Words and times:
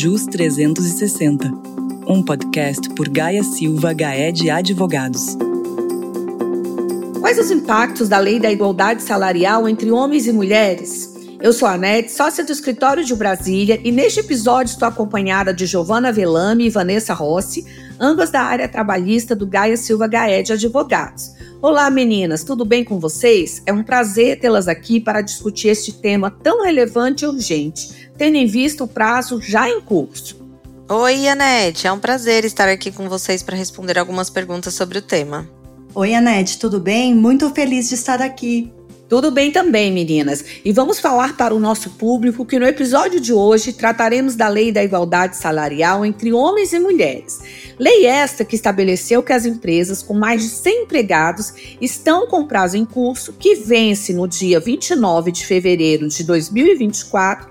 JUS 0.00 0.26
360, 0.26 1.50
um 2.06 2.22
podcast 2.22 2.88
por 2.90 3.08
Gaia 3.08 3.42
Silva 3.42 3.92
Gaed 3.92 4.48
Advogados. 4.48 5.36
Quais 7.18 7.36
os 7.36 7.50
impactos 7.50 8.08
da 8.08 8.20
Lei 8.20 8.38
da 8.38 8.48
Igualdade 8.48 9.02
Salarial 9.02 9.68
entre 9.68 9.90
homens 9.90 10.28
e 10.28 10.32
mulheres? 10.32 11.12
Eu 11.40 11.52
sou 11.52 11.66
a 11.66 11.72
Anete, 11.72 12.12
sócia 12.12 12.44
do 12.44 12.52
Escritório 12.52 13.04
de 13.04 13.12
Brasília, 13.12 13.80
e 13.82 13.90
neste 13.90 14.20
episódio 14.20 14.70
estou 14.70 14.86
acompanhada 14.86 15.52
de 15.52 15.66
Giovana 15.66 16.12
Velame 16.12 16.66
e 16.66 16.70
Vanessa 16.70 17.12
Rossi, 17.12 17.66
ambas 17.98 18.30
da 18.30 18.42
área 18.42 18.68
trabalhista 18.68 19.34
do 19.34 19.48
Gaia 19.48 19.76
Silva 19.76 20.06
Gaed 20.06 20.52
Advogados. 20.52 21.32
Olá, 21.60 21.90
meninas, 21.90 22.44
tudo 22.44 22.64
bem 22.64 22.84
com 22.84 23.00
vocês? 23.00 23.60
É 23.66 23.72
um 23.72 23.82
prazer 23.82 24.38
tê-las 24.38 24.68
aqui 24.68 25.00
para 25.00 25.22
discutir 25.22 25.66
este 25.66 25.92
tema 25.92 26.30
tão 26.30 26.62
relevante 26.62 27.24
e 27.24 27.28
urgente, 27.28 28.07
tendo 28.18 28.36
em 28.36 28.46
vista 28.46 28.82
o 28.82 28.88
prazo 28.88 29.40
já 29.40 29.70
em 29.70 29.80
curso. 29.80 30.36
Oi, 30.90 31.28
Anete, 31.28 31.86
é 31.86 31.92
um 31.92 32.00
prazer 32.00 32.44
estar 32.44 32.68
aqui 32.68 32.90
com 32.90 33.08
vocês 33.08 33.42
para 33.42 33.56
responder 33.56 33.98
algumas 33.98 34.28
perguntas 34.28 34.74
sobre 34.74 34.98
o 34.98 35.02
tema. 35.02 35.48
Oi, 35.94 36.14
Anete, 36.14 36.58
tudo 36.58 36.80
bem? 36.80 37.14
Muito 37.14 37.48
feliz 37.54 37.88
de 37.88 37.94
estar 37.94 38.20
aqui. 38.20 38.72
Tudo 39.08 39.30
bem 39.30 39.50
também, 39.50 39.90
meninas. 39.90 40.44
E 40.62 40.70
vamos 40.70 41.00
falar 41.00 41.34
para 41.34 41.54
o 41.54 41.60
nosso 41.60 41.90
público 41.90 42.44
que 42.44 42.58
no 42.58 42.66
episódio 42.66 43.18
de 43.18 43.32
hoje 43.32 43.72
trataremos 43.72 44.34
da 44.34 44.48
Lei 44.48 44.70
da 44.70 44.84
Igualdade 44.84 45.36
Salarial 45.36 46.04
entre 46.04 46.30
homens 46.30 46.74
e 46.74 46.78
mulheres. 46.78 47.38
Lei 47.78 48.04
esta 48.04 48.44
que 48.44 48.54
estabeleceu 48.54 49.22
que 49.22 49.32
as 49.32 49.46
empresas 49.46 50.02
com 50.02 50.12
mais 50.12 50.42
de 50.42 50.48
100 50.48 50.82
empregados 50.82 51.54
estão 51.80 52.26
com 52.26 52.46
prazo 52.46 52.76
em 52.76 52.84
curso 52.84 53.32
que 53.32 53.54
vence 53.54 54.12
no 54.12 54.28
dia 54.28 54.60
29 54.60 55.32
de 55.32 55.46
fevereiro 55.46 56.06
de 56.06 56.22
2024 56.24 57.48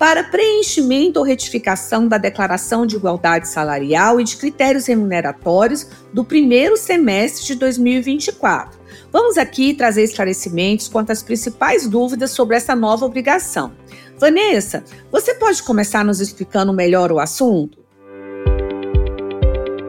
para 0.00 0.24
preenchimento 0.24 1.20
ou 1.20 1.24
retificação 1.26 2.08
da 2.08 2.16
declaração 2.16 2.86
de 2.86 2.96
igualdade 2.96 3.46
salarial 3.46 4.18
e 4.18 4.24
de 4.24 4.34
critérios 4.36 4.86
remuneratórios 4.86 5.86
do 6.10 6.24
primeiro 6.24 6.74
semestre 6.76 7.44
de 7.44 7.54
2024 7.54 8.80
Vamos 9.12 9.36
aqui 9.36 9.74
trazer 9.74 10.04
esclarecimentos 10.04 10.88
quanto 10.88 11.10
às 11.10 11.22
principais 11.22 11.88
dúvidas 11.88 12.30
sobre 12.30 12.56
essa 12.56 12.76
nova 12.76 13.04
obrigação. 13.04 13.72
Vanessa, 14.18 14.84
você 15.10 15.34
pode 15.34 15.62
começar 15.62 16.04
nos 16.04 16.20
explicando 16.20 16.72
melhor 16.72 17.10
o 17.10 17.18
assunto? 17.18 17.78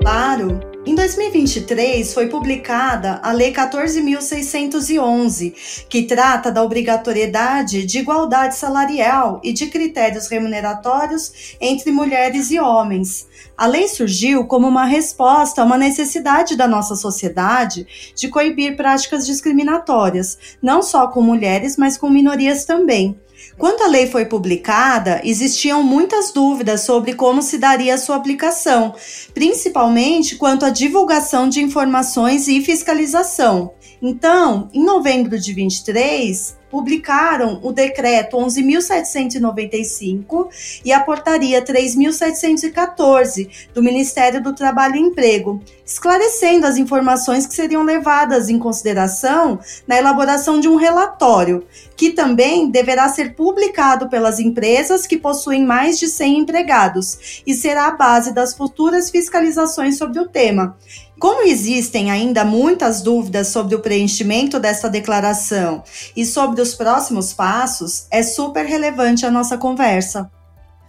Claro. 0.02 0.71
Em 0.92 0.96
2023 0.96 2.14
foi 2.14 2.28
publicada 2.28 3.22
a 3.24 3.32
Lei 3.32 3.54
14.611, 3.54 5.86
que 5.88 6.04
trata 6.04 6.52
da 6.52 6.62
obrigatoriedade 6.62 7.86
de 7.86 8.00
igualdade 8.00 8.56
salarial 8.56 9.40
e 9.42 9.54
de 9.54 9.68
critérios 9.68 10.28
remuneratórios 10.28 11.56
entre 11.62 11.94
mulheres 11.94 12.52
e 12.52 12.60
homens. 12.60 13.26
A 13.58 13.68
lei 13.68 13.88
surgiu 13.88 14.46
como 14.48 14.68
uma 14.68 14.84
resposta 14.84 15.62
a 15.62 15.66
uma 15.66 15.78
necessidade 15.78 16.58
da 16.58 16.68
nossa 16.68 16.98
sociedade 16.98 17.88
de 18.14 18.28
coibir 18.28 18.76
práticas 18.76 19.26
discriminatórias, 19.26 20.38
não 20.62 20.84
só 20.84 21.08
com 21.08 21.22
mulheres, 21.22 21.78
mas 21.78 21.98
com 21.98 22.10
minorias 22.10 22.66
também. 22.66 23.18
Quando 23.58 23.82
a 23.82 23.88
lei 23.88 24.08
foi 24.08 24.26
publicada, 24.26 25.22
existiam 25.24 25.84
muitas 25.84 26.32
dúvidas 26.32 26.82
sobre 26.82 27.14
como 27.14 27.42
se 27.42 27.58
daria 27.58 27.98
sua 27.98 28.16
aplicação, 28.16 28.96
principalmente 29.34 30.36
quanto 30.36 30.66
à 30.66 30.70
divulgação 30.70 31.48
de 31.48 31.62
informações 31.62 32.48
e 32.48 32.62
fiscalização. 32.62 33.74
Então, 34.02 34.70
em 34.74 34.84
novembro 34.84 35.40
de 35.40 35.54
23, 35.54 36.58
publicaram 36.72 37.60
o 37.62 37.72
decreto 37.74 38.38
11.795 38.38 40.48
e 40.86 40.94
a 40.94 41.02
portaria 41.02 41.62
3.714 41.62 43.68
do 43.74 43.84
Ministério 43.84 44.42
do 44.42 44.56
Trabalho 44.56 44.96
e 44.96 45.02
Emprego, 45.02 45.62
esclarecendo 45.86 46.66
as 46.66 46.78
informações 46.78 47.46
que 47.46 47.54
seriam 47.54 47.84
levadas 47.84 48.48
em 48.48 48.58
consideração 48.58 49.60
na 49.86 49.98
elaboração 49.98 50.62
de 50.62 50.70
um 50.70 50.78
relatório, 50.78 51.66
que 51.98 52.12
também 52.12 52.72
deverá 52.72 53.10
ser 53.10 53.36
publicado 53.36 54.08
pelas 54.08 54.40
empresas 54.40 55.06
que 55.06 55.18
possuem 55.18 55.66
mais 55.66 56.00
de 56.00 56.08
100 56.08 56.40
empregados 56.40 57.42
e 57.46 57.54
será 57.54 57.88
a 57.88 57.96
base 57.96 58.34
das 58.34 58.54
futuras 58.54 59.12
fiscalizações 59.12 59.98
sobre 59.98 60.18
o 60.20 60.30
tema. 60.30 60.78
Como 61.22 61.44
existem 61.44 62.10
ainda 62.10 62.44
muitas 62.44 63.04
dúvidas 63.04 63.50
sobre 63.50 63.76
o 63.76 63.80
preenchimento 63.80 64.60
desta 64.60 64.90
declaração 64.90 65.84
e 66.18 66.26
sobre 66.26 66.60
os 66.60 66.74
próximos 66.74 67.32
passos, 67.32 68.08
é 68.10 68.24
super 68.24 68.66
relevante 68.66 69.24
a 69.24 69.30
nossa 69.30 69.56
conversa. 69.56 70.32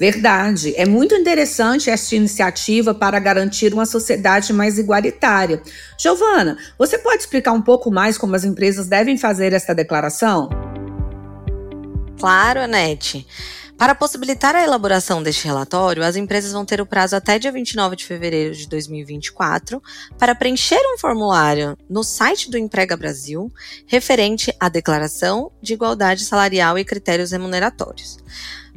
Verdade. 0.00 0.72
É 0.74 0.86
muito 0.86 1.14
interessante 1.14 1.90
esta 1.90 2.16
iniciativa 2.16 2.94
para 2.94 3.18
garantir 3.18 3.74
uma 3.74 3.84
sociedade 3.84 4.54
mais 4.54 4.78
igualitária. 4.78 5.60
Giovana, 5.98 6.56
você 6.78 6.96
pode 6.96 7.24
explicar 7.24 7.52
um 7.52 7.60
pouco 7.60 7.90
mais 7.90 8.16
como 8.16 8.34
as 8.34 8.42
empresas 8.42 8.86
devem 8.86 9.18
fazer 9.18 9.52
esta 9.52 9.74
declaração? 9.74 10.48
Claro, 12.18 12.60
Anete. 12.62 13.26
Para 13.82 13.96
possibilitar 13.96 14.54
a 14.54 14.62
elaboração 14.62 15.20
deste 15.20 15.44
relatório, 15.44 16.04
as 16.04 16.14
empresas 16.14 16.52
vão 16.52 16.64
ter 16.64 16.80
o 16.80 16.86
prazo 16.86 17.16
até 17.16 17.36
dia 17.36 17.50
29 17.50 17.96
de 17.96 18.04
fevereiro 18.04 18.54
de 18.54 18.68
2024 18.68 19.82
para 20.16 20.36
preencher 20.36 20.78
um 20.94 20.96
formulário 20.96 21.76
no 21.90 22.04
site 22.04 22.48
do 22.48 22.56
Emprega 22.56 22.96
Brasil 22.96 23.52
referente 23.84 24.54
à 24.60 24.68
declaração 24.68 25.50
de 25.60 25.72
igualdade 25.72 26.24
salarial 26.24 26.78
e 26.78 26.84
critérios 26.84 27.32
remuneratórios. 27.32 28.20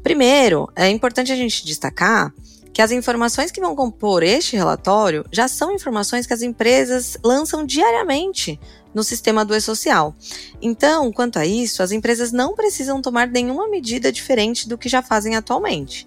Primeiro, 0.02 0.68
é 0.76 0.90
importante 0.90 1.32
a 1.32 1.36
gente 1.36 1.64
destacar 1.64 2.34
que 2.76 2.82
as 2.82 2.92
informações 2.92 3.52
que 3.52 3.62
vão 3.62 3.74
compor 3.74 4.22
este 4.22 4.58
relatório 4.58 5.26
já 5.32 5.48
são 5.48 5.72
informações 5.72 6.28
que 6.28 6.34
as 6.34 6.42
empresas 6.42 7.18
lançam 7.24 7.66
diariamente 7.66 8.60
no 8.94 9.02
sistema 9.02 9.46
do 9.46 9.56
E-Social. 9.56 10.14
Então, 10.62 11.10
quanto 11.10 11.40
a 11.40 11.46
isso, 11.46 11.82
as 11.82 11.94
empresas 11.94 12.34
não 12.34 12.54
precisam 12.54 13.02
tomar 13.02 13.30
nenhuma 13.30 13.70
medida 13.70 14.12
diferente 14.12 14.68
do 14.68 14.78
que 14.78 14.90
já 14.90 15.02
fazem 15.02 15.38
atualmente. 15.38 16.06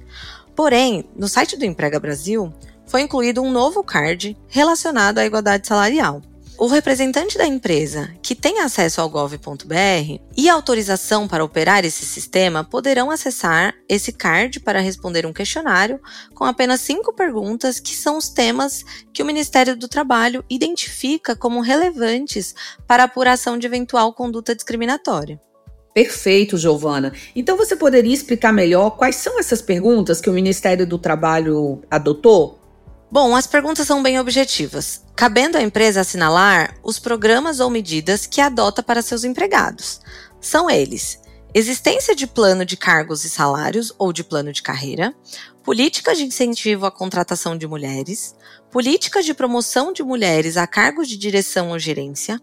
Porém, 0.54 1.06
no 1.16 1.26
site 1.26 1.56
do 1.56 1.64
Emprega 1.64 1.98
Brasil, 1.98 2.52
foi 2.86 3.00
incluído 3.00 3.40
um 3.40 3.50
novo 3.50 3.82
card 3.82 4.36
relacionado 4.46 5.20
à 5.20 5.24
igualdade 5.24 5.66
salarial. 5.66 6.20
O 6.58 6.66
representante 6.66 7.38
da 7.38 7.46
empresa 7.46 8.10
que 8.20 8.34
tem 8.34 8.58
acesso 8.58 9.00
ao 9.00 9.08
gov.br 9.08 10.20
e 10.36 10.48
autorização 10.48 11.28
para 11.28 11.44
operar 11.44 11.84
esse 11.84 12.04
sistema 12.04 12.64
poderão 12.64 13.12
acessar 13.12 13.72
esse 13.88 14.10
card 14.12 14.58
para 14.58 14.80
responder 14.80 15.24
um 15.24 15.32
questionário 15.32 16.00
com 16.34 16.42
apenas 16.42 16.80
cinco 16.80 17.12
perguntas, 17.12 17.78
que 17.78 17.94
são 17.94 18.18
os 18.18 18.28
temas 18.28 18.84
que 19.12 19.22
o 19.22 19.24
Ministério 19.24 19.76
do 19.76 19.86
Trabalho 19.86 20.44
identifica 20.50 21.36
como 21.36 21.60
relevantes 21.60 22.56
para 22.88 23.04
apuração 23.04 23.56
de 23.56 23.68
eventual 23.68 24.12
conduta 24.12 24.52
discriminatória. 24.52 25.40
Perfeito, 25.94 26.58
Giovana. 26.58 27.12
Então 27.36 27.56
você 27.56 27.76
poderia 27.76 28.12
explicar 28.12 28.52
melhor 28.52 28.90
quais 28.90 29.14
são 29.14 29.38
essas 29.38 29.62
perguntas 29.62 30.20
que 30.20 30.28
o 30.28 30.32
Ministério 30.32 30.84
do 30.84 30.98
Trabalho 30.98 31.82
adotou? 31.88 32.57
Bom, 33.10 33.34
as 33.34 33.46
perguntas 33.46 33.86
são 33.86 34.02
bem 34.02 34.20
objetivas, 34.20 35.02
cabendo 35.16 35.56
à 35.56 35.62
empresa 35.62 36.02
assinalar 36.02 36.74
os 36.82 36.98
programas 36.98 37.58
ou 37.58 37.70
medidas 37.70 38.26
que 38.26 38.38
adota 38.38 38.82
para 38.82 39.00
seus 39.00 39.24
empregados. 39.24 40.00
São 40.42 40.70
eles: 40.70 41.18
existência 41.54 42.14
de 42.14 42.26
plano 42.26 42.66
de 42.66 42.76
cargos 42.76 43.24
e 43.24 43.30
salários 43.30 43.94
ou 43.98 44.12
de 44.12 44.22
plano 44.22 44.52
de 44.52 44.60
carreira, 44.60 45.14
políticas 45.64 46.18
de 46.18 46.24
incentivo 46.24 46.84
à 46.84 46.90
contratação 46.90 47.56
de 47.56 47.66
mulheres, 47.66 48.34
políticas 48.70 49.24
de 49.24 49.32
promoção 49.32 49.90
de 49.90 50.02
mulheres 50.02 50.58
a 50.58 50.66
cargos 50.66 51.08
de 51.08 51.16
direção 51.16 51.70
ou 51.70 51.78
gerência, 51.78 52.38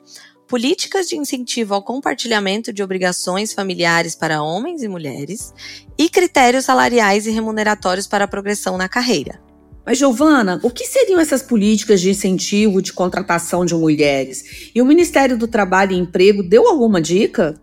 políticas 0.48 1.08
de 1.08 1.16
incentivo 1.16 1.76
ao 1.76 1.84
compartilhamento 1.84 2.74
de 2.74 2.82
obrigações 2.82 3.54
familiares 3.54 4.16
para 4.16 4.42
homens 4.42 4.82
e 4.82 4.88
mulheres 4.88 5.54
e 5.96 6.10
critérios 6.10 6.66
salariais 6.66 7.28
e 7.28 7.32
remuneratórios 7.32 8.08
para 8.08 8.26
a 8.26 8.28
progressão 8.28 8.78
na 8.78 8.90
carreira. 8.90 9.45
Mas, 9.86 10.00
Giovana, 10.00 10.60
o 10.64 10.72
que 10.72 10.86
seriam 10.86 11.20
essas 11.20 11.44
políticas 11.44 12.02
de 12.02 12.10
incentivo 12.10 12.82
de 12.82 12.92
contratação 12.92 13.64
de 13.64 13.76
mulheres? 13.76 14.72
E 14.74 14.82
o 14.82 14.86
Ministério 14.86 15.38
do 15.38 15.48
Trabalho 15.48 15.92
e 15.92 15.98
Emprego 15.98 16.42
deu 16.42 16.68
alguma 16.68 17.00
dica? 17.00 17.62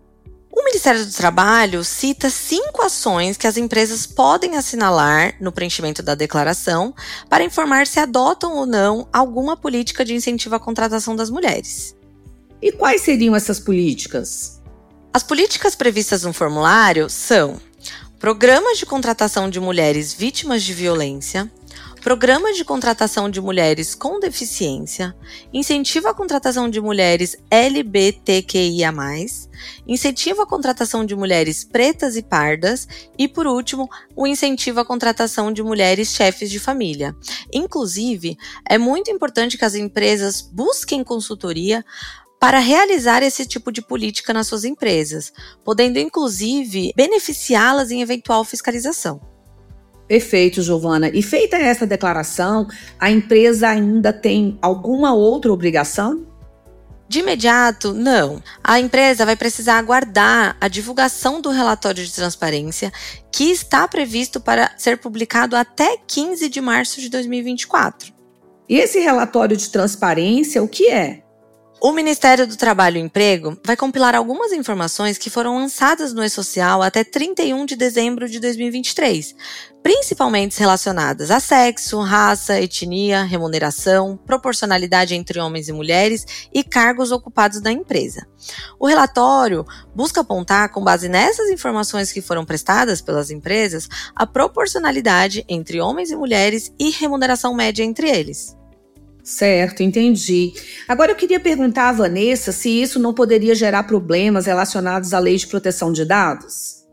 O 0.49 0.63
Ministério 0.63 1.05
do 1.05 1.11
Trabalho 1.11 1.83
cita 1.83 2.29
cinco 2.29 2.81
ações 2.81 3.35
que 3.35 3.47
as 3.47 3.57
empresas 3.57 4.05
podem 4.05 4.55
assinalar 4.55 5.35
no 5.41 5.51
preenchimento 5.51 6.01
da 6.01 6.15
declaração 6.15 6.93
para 7.27 7.43
informar 7.43 7.87
se 7.87 7.99
adotam 7.99 8.55
ou 8.55 8.65
não 8.65 9.07
alguma 9.11 9.57
política 9.57 10.05
de 10.05 10.13
incentivo 10.13 10.55
à 10.55 10.59
contratação 10.59 11.15
das 11.15 11.29
mulheres. 11.29 11.95
E 12.61 12.71
quais 12.71 13.01
seriam 13.01 13.35
essas 13.35 13.59
políticas? 13.59 14.61
As 15.13 15.23
políticas 15.23 15.75
previstas 15.75 16.23
no 16.23 16.31
formulário 16.31 17.09
são 17.09 17.59
programas 18.19 18.77
de 18.77 18.85
contratação 18.85 19.49
de 19.49 19.59
mulheres 19.59 20.13
vítimas 20.13 20.63
de 20.63 20.73
violência, 20.73 21.51
programa 22.03 22.51
de 22.51 22.65
contratação 22.65 23.29
de 23.29 23.39
mulheres 23.39 23.95
com 23.95 24.19
deficiência, 24.19 25.15
incentiva 25.53 26.09
a 26.09 26.13
contratação 26.13 26.69
de 26.69 26.81
mulheres 26.81 27.37
LBTQIA, 27.49 28.93
incentiva 29.87 30.43
a 30.43 30.45
contratação 30.45 31.05
de 31.05 31.15
mulheres 31.15 31.63
pretas 31.63 32.17
e 32.17 32.21
pardas 32.21 32.89
e, 33.17 33.25
por 33.25 33.47
último, 33.47 33.89
o 34.17 34.27
incentivo 34.27 34.81
à 34.81 34.85
contratação 34.85 35.49
de 35.49 35.63
mulheres 35.63 36.09
chefes 36.09 36.51
de 36.51 36.59
família. 36.59 37.15
Inclusive, 37.53 38.37
é 38.69 38.77
muito 38.77 39.09
importante 39.09 39.57
que 39.57 39.63
as 39.63 39.73
empresas 39.73 40.41
busquem 40.41 41.05
consultoria 41.05 41.85
para 42.37 42.59
realizar 42.59 43.23
esse 43.23 43.45
tipo 43.45 43.71
de 43.71 43.81
política 43.81 44.33
nas 44.33 44.47
suas 44.47 44.65
empresas, 44.65 45.31
podendo 45.63 45.97
inclusive 45.99 46.91
beneficiá-las 46.97 47.91
em 47.91 48.01
eventual 48.01 48.43
fiscalização. 48.43 49.32
Perfeito, 50.13 50.61
Giovana. 50.61 51.09
E 51.11 51.23
feita 51.23 51.57
essa 51.57 51.87
declaração, 51.87 52.67
a 52.99 53.09
empresa 53.09 53.69
ainda 53.69 54.13
tem 54.13 54.59
alguma 54.61 55.11
outra 55.11 55.51
obrigação? 55.51 56.27
De 57.09 57.17
imediato, 57.17 57.95
não. 57.95 58.39
A 58.63 58.79
empresa 58.79 59.25
vai 59.25 59.35
precisar 59.35 59.79
aguardar 59.79 60.55
a 60.61 60.67
divulgação 60.67 61.41
do 61.41 61.49
relatório 61.49 62.05
de 62.05 62.13
transparência, 62.13 62.93
que 63.31 63.45
está 63.45 63.87
previsto 63.87 64.39
para 64.39 64.71
ser 64.77 64.99
publicado 64.99 65.55
até 65.55 65.97
15 66.05 66.47
de 66.47 66.61
março 66.61 67.01
de 67.01 67.09
2024. 67.09 68.13
E 68.69 68.77
esse 68.77 68.99
relatório 68.99 69.57
de 69.57 69.67
transparência, 69.67 70.61
o 70.61 70.67
que 70.67 70.91
é? 70.91 71.22
O 71.85 71.91
Ministério 71.91 72.47
do 72.47 72.55
Trabalho 72.55 72.95
e 72.95 73.01
Emprego 73.01 73.59
vai 73.61 73.75
compilar 73.75 74.15
algumas 74.15 74.53
informações 74.53 75.17
que 75.17 75.29
foram 75.29 75.57
lançadas 75.57 76.13
no 76.13 76.23
E-Social 76.23 76.81
até 76.81 77.03
31 77.03 77.65
de 77.65 77.75
dezembro 77.75 78.29
de 78.29 78.39
2023, 78.39 79.35
principalmente 79.83 80.57
relacionadas 80.57 81.29
a 81.29 81.41
sexo, 81.41 81.99
raça, 81.99 82.57
etnia, 82.57 83.23
remuneração, 83.23 84.15
proporcionalidade 84.15 85.13
entre 85.13 85.41
homens 85.41 85.67
e 85.67 85.73
mulheres 85.73 86.25
e 86.53 86.63
cargos 86.63 87.11
ocupados 87.11 87.61
na 87.61 87.73
empresa. 87.73 88.25
O 88.79 88.87
relatório 88.87 89.65
busca 89.93 90.21
apontar, 90.21 90.69
com 90.69 90.81
base 90.81 91.09
nessas 91.09 91.49
informações 91.49 92.13
que 92.13 92.21
foram 92.21 92.45
prestadas 92.45 93.01
pelas 93.01 93.29
empresas, 93.29 93.89
a 94.15 94.25
proporcionalidade 94.25 95.43
entre 95.49 95.81
homens 95.81 96.11
e 96.11 96.15
mulheres 96.15 96.73
e 96.79 96.91
remuneração 96.91 97.53
média 97.53 97.83
entre 97.83 98.09
eles. 98.09 98.55
Certo, 99.23 99.81
entendi. 99.81 100.51
Agora 100.85 101.11
eu 101.11 101.15
queria 101.15 101.39
perguntar 101.39 101.87
à 101.87 101.93
Vanessa 101.93 102.51
se 102.51 102.69
isso 102.69 102.99
não 102.99 103.13
poderia 103.13 103.55
gerar 103.55 103.83
problemas 103.83 104.47
relacionados 104.47 105.13
à 105.13 105.19
lei 105.19 105.37
de 105.37 105.47
proteção 105.47 105.93
de 105.93 106.03
dados. 106.03 106.83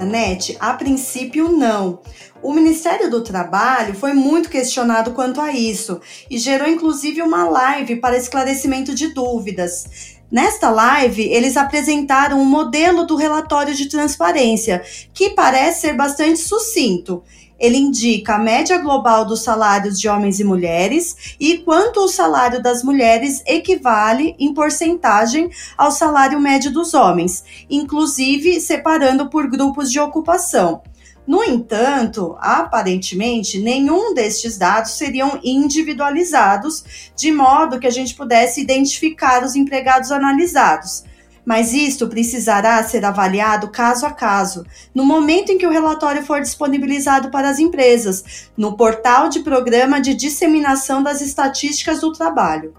Anete, 0.00 0.56
a 0.60 0.74
princípio 0.74 1.50
não. 1.50 2.00
O 2.40 2.52
Ministério 2.52 3.10
do 3.10 3.24
Trabalho 3.24 3.94
foi 3.94 4.12
muito 4.12 4.48
questionado 4.48 5.10
quanto 5.10 5.40
a 5.40 5.50
isso 5.50 6.00
e 6.30 6.38
gerou 6.38 6.68
inclusive 6.68 7.20
uma 7.20 7.48
live 7.48 7.96
para 7.96 8.16
esclarecimento 8.16 8.94
de 8.94 9.12
dúvidas. 9.12 10.18
Nesta 10.30 10.70
live, 10.70 11.22
eles 11.22 11.56
apresentaram 11.56 12.40
um 12.40 12.44
modelo 12.44 13.04
do 13.04 13.16
relatório 13.16 13.74
de 13.74 13.88
transparência, 13.88 14.84
que 15.12 15.30
parece 15.30 15.80
ser 15.80 15.94
bastante 15.94 16.38
sucinto 16.38 17.24
ele 17.58 17.76
indica 17.76 18.36
a 18.36 18.38
média 18.38 18.78
global 18.78 19.24
dos 19.24 19.42
salários 19.42 19.98
de 19.98 20.08
homens 20.08 20.38
e 20.38 20.44
mulheres 20.44 21.34
e 21.40 21.58
quanto 21.58 22.00
o 22.00 22.08
salário 22.08 22.62
das 22.62 22.82
mulheres 22.82 23.42
equivale 23.46 24.36
em 24.38 24.54
porcentagem 24.54 25.50
ao 25.76 25.90
salário 25.90 26.40
médio 26.40 26.72
dos 26.72 26.94
homens, 26.94 27.44
inclusive 27.68 28.60
separando 28.60 29.28
por 29.28 29.48
grupos 29.48 29.90
de 29.90 29.98
ocupação. 29.98 30.82
No 31.26 31.44
entanto, 31.44 32.36
aparentemente, 32.40 33.58
nenhum 33.58 34.14
destes 34.14 34.56
dados 34.56 34.92
seriam 34.92 35.38
individualizados, 35.44 37.10
de 37.14 37.30
modo 37.30 37.78
que 37.78 37.86
a 37.86 37.90
gente 37.90 38.14
pudesse 38.14 38.62
identificar 38.62 39.44
os 39.44 39.54
empregados 39.54 40.10
analisados 40.10 41.04
mas 41.48 41.72
isto 41.72 42.06
precisará 42.08 42.84
ser 42.84 43.06
avaliado 43.06 43.70
caso 43.70 44.04
a 44.04 44.10
caso, 44.10 44.66
no 44.94 45.02
momento 45.02 45.50
em 45.50 45.56
que 45.56 45.66
o 45.66 45.70
relatório 45.70 46.22
for 46.22 46.42
disponibilizado 46.42 47.30
para 47.30 47.48
as 47.48 47.58
empresas, 47.58 48.50
no 48.54 48.76
portal 48.76 49.30
de 49.30 49.40
programa 49.40 49.98
de 49.98 50.12
disseminação 50.12 51.02
das 51.02 51.22
estatísticas 51.22 52.02
do 52.02 52.12
trabalho. 52.12 52.74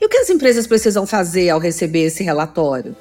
E 0.00 0.06
o 0.06 0.08
que 0.08 0.16
as 0.16 0.30
empresas 0.30 0.66
precisam 0.66 1.06
fazer 1.06 1.50
ao 1.50 1.60
receber 1.60 2.04
esse 2.04 2.24
relatório? 2.24 2.96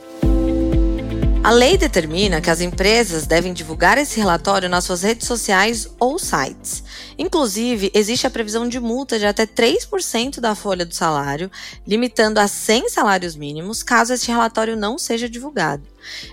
A 1.49 1.51
lei 1.51 1.79
determina 1.79 2.39
que 2.39 2.51
as 2.51 2.61
empresas 2.61 3.25
devem 3.25 3.53
divulgar 3.53 3.97
esse 3.97 4.19
relatório 4.19 4.69
nas 4.69 4.83
suas 4.83 5.01
redes 5.01 5.25
sociais 5.25 5.89
ou 5.99 6.19
sites. 6.19 6.83
Inclusive, 7.17 7.89
existe 7.91 8.27
a 8.27 8.29
previsão 8.29 8.69
de 8.69 8.79
multa 8.79 9.17
de 9.17 9.25
até 9.25 9.47
3% 9.47 10.39
da 10.39 10.53
folha 10.53 10.85
do 10.85 10.93
salário, 10.93 11.49
limitando 11.87 12.39
a 12.39 12.47
100 12.47 12.89
salários 12.89 13.35
mínimos 13.35 13.81
caso 13.81 14.13
este 14.13 14.29
relatório 14.29 14.77
não 14.77 14.99
seja 14.99 15.27
divulgado. 15.27 15.81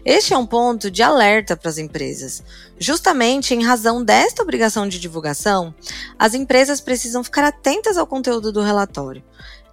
Este 0.05 0.35
é 0.35 0.37
um 0.39 0.45
ponto 0.45 0.91
de 0.91 1.03
alerta 1.03 1.57
para 1.57 1.71
as 1.71 1.79
empresas. 1.79 2.43
Justamente 2.79 3.55
em 3.55 3.65
razão 3.65 4.05
desta 4.05 4.43
obrigação 4.43 4.87
de 4.87 5.01
divulgação, 5.01 5.75
as 6.19 6.35
empresas 6.35 6.79
precisam 6.79 7.25
ficar 7.25 7.45
atentas 7.45 7.97
ao 7.97 8.07
conteúdo 8.07 8.53
do 8.53 8.61
relatório 8.61 9.25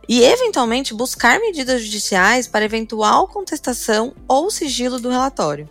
e, 0.07 0.23
eventualmente, 0.23 0.93
buscar 0.93 1.39
medidas 1.39 1.81
judiciais 1.81 2.47
para 2.47 2.65
eventual 2.65 3.27
contestação 3.27 4.13
ou 4.27 4.49
sigilo 4.49 4.99
do 4.99 5.09
relatório, 5.09 5.69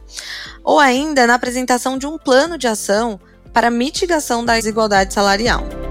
ou 0.65 0.79
ainda 0.79 1.27
na 1.27 1.35
apresentação 1.35 1.99
de 1.99 2.07
um 2.07 2.19
plano 2.19 2.57
de 2.57 2.67
ação 2.67 3.21
para 3.53 3.71
mitigação 3.71 4.45
da 4.45 4.55
desigualdade 4.55 5.13
salarial. 5.13 5.82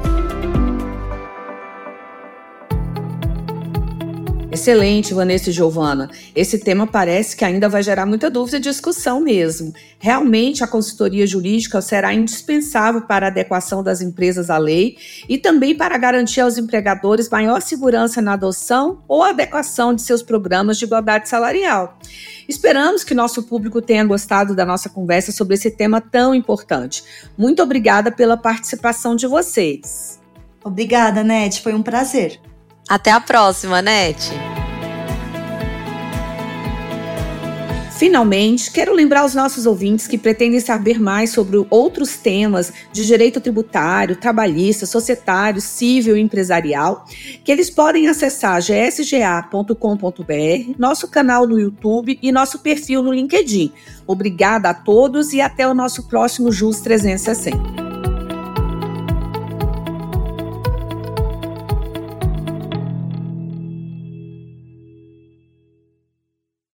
Excelente, 4.52 5.14
Vanessa 5.14 5.50
e 5.50 5.54
Giovana. 5.54 6.10
Esse 6.36 6.60
tema 6.60 6.86
parece 6.86 7.38
que 7.38 7.46
ainda 7.46 7.70
vai 7.70 7.82
gerar 7.82 8.06
muita 8.06 8.30
dúvida 8.30 8.58
e 8.58 8.60
discussão 8.60 9.22
mesmo. 9.22 9.74
Realmente, 9.98 10.62
a 10.62 10.68
consultoria 10.68 11.26
jurídica 11.26 11.82
será 11.82 12.14
indispensável 12.14 13.02
para 13.04 13.28
a 13.28 13.30
adequação 13.30 13.82
das 13.82 14.02
empresas 14.02 14.50
à 14.50 14.58
lei 14.58 14.98
e 15.30 15.38
também 15.38 15.74
para 15.74 15.98
garantir 15.98 16.42
aos 16.42 16.58
empregadores 16.58 17.30
maior 17.30 17.62
segurança 17.62 18.22
na 18.22 18.34
adoção 18.34 19.02
ou 19.08 19.24
adequação 19.24 19.94
de 19.94 20.02
seus 20.02 20.22
programas 20.22 20.78
de 20.78 20.84
igualdade 20.84 21.30
salarial. 21.30 21.98
Esperamos 22.46 23.06
que 23.06 23.14
nosso 23.14 23.44
público 23.44 23.82
tenha 23.82 24.04
gostado 24.04 24.54
da 24.54 24.66
nossa 24.66 24.90
conversa 24.90 25.32
sobre 25.32 25.54
esse 25.54 25.72
tema 25.72 26.02
tão 26.02 26.36
importante. 26.36 27.06
Muito 27.38 27.64
obrigada 27.64 28.12
pela 28.12 28.36
participação 28.36 29.16
de 29.16 29.28
vocês. 29.28 30.20
Obrigada, 30.62 31.24
Nete. 31.24 31.62
Foi 31.62 31.74
um 31.74 31.82
prazer. 31.82 32.51
Até 32.88 33.12
a 33.12 33.20
próxima, 33.20 33.82
Nete! 33.82 34.32
Finalmente, 38.02 38.72
quero 38.72 38.96
lembrar 38.96 39.20
aos 39.20 39.36
nossos 39.36 39.68
ouvintes 39.68 40.08
que 40.08 40.18
pretendem 40.18 40.60
saber 40.60 41.00
mais 41.00 41.30
sobre 41.30 41.64
outros 41.70 42.18
temas 42.18 42.74
de 42.92 43.06
direito 43.06 43.40
tributário, 43.40 44.16
trabalhista, 44.16 44.88
societário, 44.88 45.62
civil 45.62 46.18
e 46.18 46.20
empresarial, 46.20 47.06
que 47.44 47.52
eles 47.52 47.70
podem 47.70 48.08
acessar 48.08 48.60
gsga.com.br, 48.60 49.76
nosso 50.80 51.10
canal 51.10 51.46
no 51.46 51.60
YouTube 51.60 52.18
e 52.20 52.32
nosso 52.32 52.58
perfil 52.58 53.04
no 53.04 53.14
LinkedIn. 53.14 53.72
Obrigada 54.08 54.72
a 54.72 54.74
todos 54.74 55.32
e 55.32 55.40
até 55.40 55.68
o 55.68 55.76
nosso 55.76 56.08
próximo 56.08 56.52
JUS 56.52 56.80
360. 56.80 57.81